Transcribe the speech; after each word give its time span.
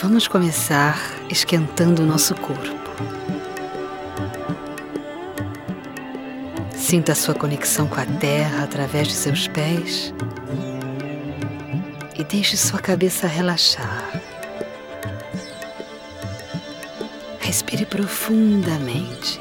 Vamos 0.00 0.28
começar 0.28 0.96
esquentando 1.28 2.02
o 2.02 2.06
nosso 2.06 2.32
corpo. 2.36 2.78
Sinta 6.72 7.16
sua 7.16 7.34
conexão 7.34 7.88
com 7.88 8.00
a 8.00 8.06
terra 8.06 8.62
através 8.62 9.08
de 9.08 9.14
seus 9.14 9.48
pés 9.48 10.14
e 12.16 12.22
deixe 12.22 12.56
sua 12.56 12.78
cabeça 12.78 13.26
relaxar. 13.26 14.22
Respire 17.40 17.84
profundamente. 17.84 19.40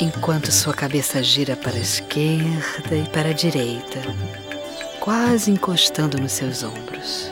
Enquanto 0.00 0.50
sua 0.50 0.74
cabeça 0.74 1.22
gira 1.22 1.54
para 1.54 1.76
a 1.76 1.80
esquerda 1.80 2.96
e 2.96 3.08
para 3.10 3.28
a 3.28 3.32
direita, 3.32 4.00
quase 4.98 5.52
encostando 5.52 6.18
nos 6.18 6.32
seus 6.32 6.64
ombros. 6.64 7.30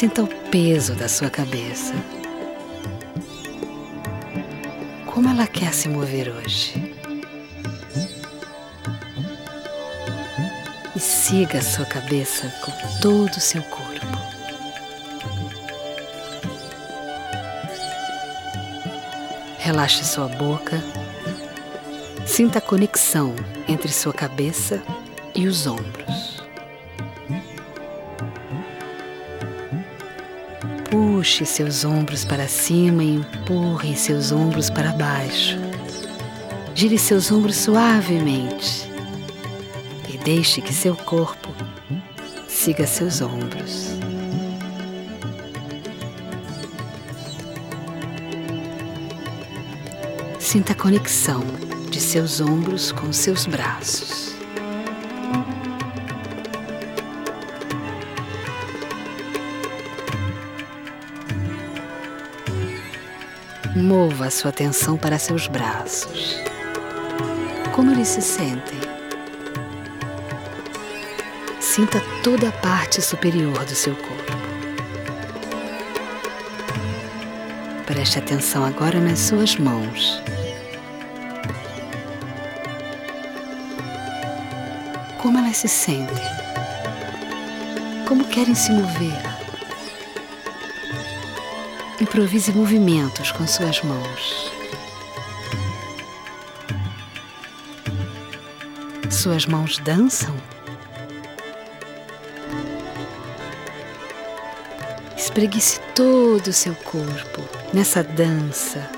Sinta 0.00 0.22
o 0.22 0.26
peso 0.50 0.94
da 0.94 1.10
sua 1.10 1.28
cabeça. 1.28 1.92
Como 5.04 5.28
ela 5.28 5.46
quer 5.46 5.74
se 5.74 5.90
mover 5.90 6.30
hoje? 6.30 6.96
E 10.96 10.98
siga 10.98 11.58
a 11.58 11.62
sua 11.62 11.84
cabeça 11.84 12.50
com 12.64 12.72
todo 13.02 13.34
o 13.34 13.40
seu 13.40 13.62
corpo. 13.64 14.06
Relaxe 19.58 20.02
sua 20.02 20.28
boca. 20.28 20.82
Sinta 22.24 22.58
a 22.58 22.62
conexão 22.62 23.36
entre 23.68 23.92
sua 23.92 24.14
cabeça 24.14 24.82
e 25.34 25.46
os 25.46 25.66
ombros. 25.66 26.29
Puxe 31.20 31.44
seus 31.44 31.84
ombros 31.84 32.24
para 32.24 32.48
cima 32.48 33.04
e 33.04 33.16
empurre 33.16 33.94
seus 33.94 34.32
ombros 34.32 34.70
para 34.70 34.90
baixo. 34.92 35.58
Gire 36.74 36.96
seus 36.96 37.30
ombros 37.30 37.56
suavemente 37.56 38.90
e 40.08 40.16
deixe 40.16 40.62
que 40.62 40.72
seu 40.72 40.96
corpo 40.96 41.50
siga 42.48 42.86
seus 42.86 43.20
ombros. 43.20 43.90
Sinta 50.38 50.72
a 50.72 50.74
conexão 50.74 51.44
de 51.90 52.00
seus 52.00 52.40
ombros 52.40 52.92
com 52.92 53.12
seus 53.12 53.44
braços. 53.44 54.29
Mova 63.80 64.26
a 64.26 64.30
sua 64.30 64.50
atenção 64.50 64.98
para 64.98 65.18
seus 65.18 65.46
braços. 65.46 66.36
Como 67.72 67.90
eles 67.90 68.08
se 68.08 68.20
sentem? 68.20 68.78
Sinta 71.58 71.98
toda 72.22 72.50
a 72.50 72.52
parte 72.52 73.00
superior 73.00 73.64
do 73.64 73.74
seu 73.74 73.96
corpo. 73.96 74.32
Preste 77.86 78.18
atenção 78.18 78.66
agora 78.66 79.00
nas 79.00 79.18
suas 79.18 79.56
mãos. 79.56 80.22
Como 85.16 85.38
elas 85.38 85.56
se 85.56 85.68
sentem? 85.68 86.22
Como 88.06 88.26
querem 88.26 88.54
se 88.54 88.72
mover? 88.72 89.29
Improvise 92.00 92.50
movimentos 92.52 93.30
com 93.30 93.46
suas 93.46 93.82
mãos. 93.82 94.50
Suas 99.10 99.44
mãos 99.44 99.76
dançam? 99.78 100.34
Espreguice 105.14 105.78
todo 105.94 106.46
o 106.46 106.52
seu 106.54 106.74
corpo 106.74 107.42
nessa 107.74 108.02
dança 108.02 108.90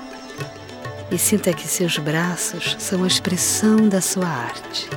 e 1.11 1.17
sinta 1.17 1.53
que 1.53 1.67
seus 1.67 1.97
braços 1.97 2.77
são 2.79 3.03
a 3.03 3.07
expressão 3.07 3.89
da 3.89 3.99
sua 3.99 4.27
arte. 4.27 4.89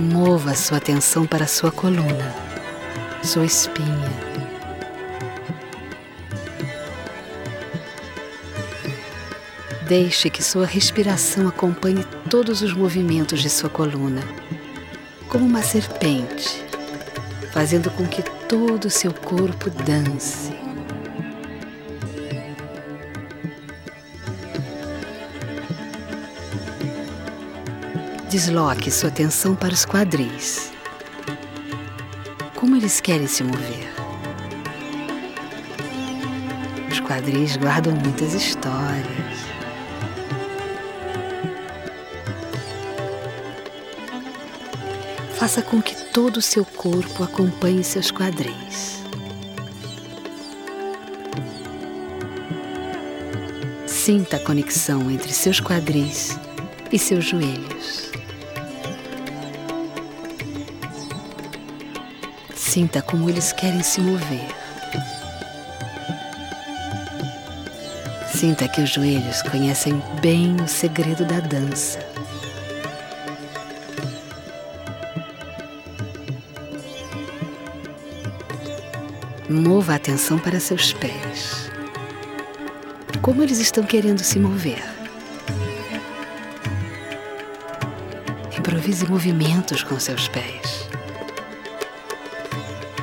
Mova 0.00 0.54
sua 0.54 0.76
atenção 0.76 1.26
para 1.26 1.48
sua 1.48 1.72
coluna, 1.72 2.32
sua 3.20 3.44
espinha. 3.44 4.08
Deixe 9.88 10.30
que 10.30 10.40
sua 10.40 10.66
respiração 10.66 11.48
acompanhe 11.48 12.04
todos 12.30 12.62
os 12.62 12.72
movimentos 12.72 13.40
de 13.40 13.50
sua 13.50 13.68
coluna, 13.68 14.22
como 15.28 15.44
uma 15.44 15.62
serpente, 15.62 16.64
fazendo 17.52 17.90
com 17.90 18.06
que 18.06 18.22
todo 18.48 18.84
o 18.84 18.90
seu 18.90 19.12
corpo 19.12 19.68
dance. 19.68 20.67
Desloque 28.28 28.90
sua 28.90 29.08
atenção 29.08 29.56
para 29.56 29.72
os 29.72 29.86
quadris. 29.86 30.70
Como 32.54 32.76
eles 32.76 33.00
querem 33.00 33.26
se 33.26 33.42
mover? 33.42 33.90
Os 36.92 37.00
quadris 37.00 37.56
guardam 37.56 37.94
muitas 37.94 38.34
histórias. 38.34 39.38
Faça 45.38 45.62
com 45.62 45.80
que 45.80 45.96
todo 46.12 46.36
o 46.36 46.42
seu 46.42 46.66
corpo 46.66 47.24
acompanhe 47.24 47.82
seus 47.82 48.10
quadris. 48.10 49.02
Sinta 53.86 54.36
a 54.36 54.40
conexão 54.40 55.10
entre 55.10 55.32
seus 55.32 55.60
quadris 55.60 56.38
e 56.92 56.98
seus 56.98 57.24
joelhos. 57.24 58.10
Sinta 62.54 63.02
como 63.02 63.28
eles 63.28 63.52
querem 63.52 63.82
se 63.82 64.00
mover. 64.00 64.48
Sinta 68.32 68.68
que 68.68 68.80
os 68.80 68.90
joelhos 68.90 69.42
conhecem 69.42 70.00
bem 70.20 70.54
o 70.60 70.68
segredo 70.68 71.24
da 71.24 71.40
dança. 71.40 71.98
Mova 79.48 79.94
a 79.94 79.96
atenção 79.96 80.38
para 80.38 80.60
seus 80.60 80.92
pés. 80.92 81.70
Como 83.22 83.42
eles 83.42 83.58
estão 83.58 83.82
querendo 83.82 84.22
se 84.22 84.38
mover? 84.38 84.97
Improvise 88.68 89.08
movimentos 89.08 89.82
com 89.82 89.98
seus 89.98 90.28
pés 90.28 90.90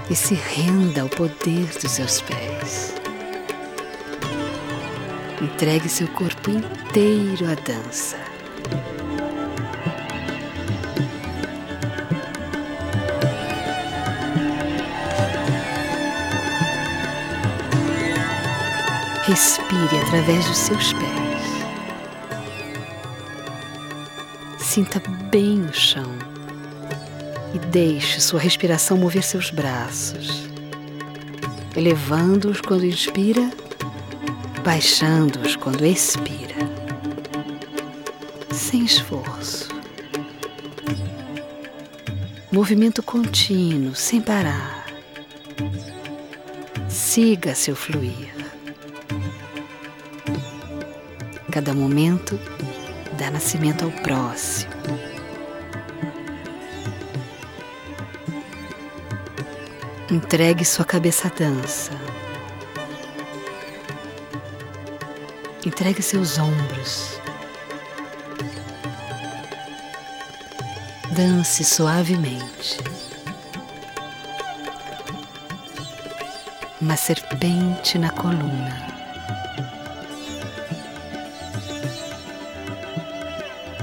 e 0.08 0.16
se 0.16 0.36
renda 0.36 1.02
ao 1.02 1.10
poder 1.10 1.66
dos 1.82 1.92
seus 1.92 2.22
pés. 2.22 2.94
Entregue 5.42 5.90
seu 5.90 6.08
corpo 6.10 6.52
inteiro 6.52 7.48
à 7.50 7.56
dança. 7.56 8.16
Respire 19.24 20.00
através 20.06 20.46
dos 20.46 20.58
seus 20.58 20.94
pés. 20.94 21.25
Sinta 24.76 25.02
bem 25.32 25.62
o 25.62 25.74
chão 25.74 26.20
e 27.54 27.60
deixe 27.68 28.20
sua 28.20 28.42
respiração 28.42 28.98
mover 28.98 29.24
seus 29.24 29.50
braços, 29.50 30.50
elevando-os 31.78 32.60
quando 32.60 32.86
inspira, 32.86 33.50
baixando-os 34.66 35.56
quando 35.56 35.86
expira, 35.86 36.58
sem 38.52 38.84
esforço. 38.84 39.70
Movimento 42.52 43.02
contínuo, 43.02 43.96
sem 43.96 44.20
parar. 44.20 44.88
Siga 46.90 47.56
seu 47.56 47.78
fluir. 47.78 48.36
Cada 51.50 51.74
momento 51.74 52.38
dá 53.26 53.32
nascimento 53.32 53.84
ao 53.84 53.92
próximo. 53.92 54.72
Entregue 60.12 60.64
sua 60.64 60.86
cabeça 60.86 61.28
à 61.28 61.32
dança. 61.32 61.92
Entregue 65.66 66.04
seus 66.04 66.38
ombros. 66.38 67.20
Dance 71.16 71.64
suavemente. 71.64 72.78
Uma 76.80 76.96
serpente 76.96 77.98
na 77.98 78.12
coluna. 78.12 78.95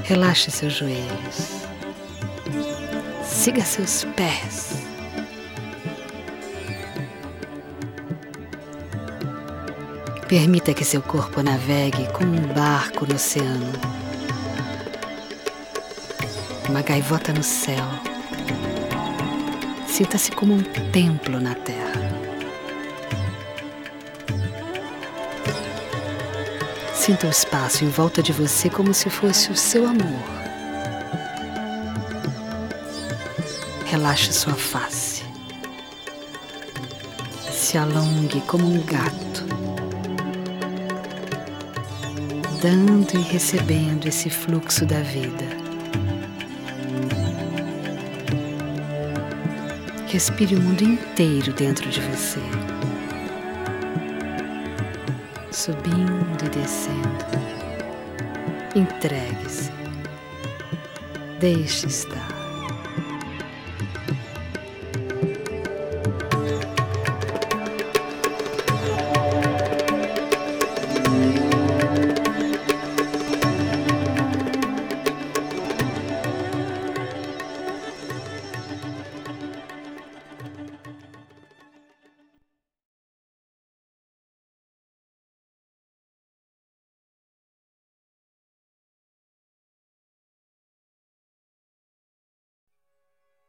Relaxe 0.05 0.51
seus 0.51 0.75
joelhos. 0.75 1.63
Siga 3.25 3.65
seus 3.65 4.05
pés. 4.17 4.83
Permita 10.29 10.75
que 10.75 10.85
seu 10.85 11.03
corpo 11.03 11.43
navegue 11.43 12.07
como 12.13 12.33
um 12.33 12.53
barco 12.53 13.07
no 13.07 13.15
oceano. 13.15 13.73
Uma 16.69 16.83
gaivota 16.83 17.33
no 17.33 17.43
céu. 17.43 17.85
Sinta-se 19.87 20.33
como 20.33 20.55
um 20.55 20.63
templo 20.91 21.39
na 21.41 21.55
terra. 21.55 22.02
Sinta 27.05 27.27
o 27.27 27.31
espaço 27.31 27.85
em 27.85 27.89
volta 27.89 28.23
de 28.23 28.33
você 28.33 28.71
como 28.71 28.95
se 28.95 29.11
fosse 29.11 29.51
o 29.51 29.57
seu 29.57 29.89
amor. 29.89 30.23
Relaxe 33.87 34.33
sua 34.33 34.55
face. 34.55 35.25
Se 37.51 37.77
alongue 37.77 38.41
como 38.43 38.73
um 38.73 38.81
gato, 38.85 39.45
dando 42.63 43.19
e 43.19 43.23
recebendo 43.23 44.07
esse 44.07 44.31
fluxo 44.31 44.87
da 44.87 45.01
vida. 45.01 45.45
Respire 50.07 50.55
o 50.55 50.61
mundo 50.61 50.85
inteiro 50.85 51.53
dentro 51.53 51.91
de 51.91 52.01
você 52.01 52.62
subindo 55.53 56.45
e 56.45 56.49
descendo. 56.49 57.25
Entregue-se. 58.75 59.71
Deixe 61.39 61.87
estar. 61.87 62.43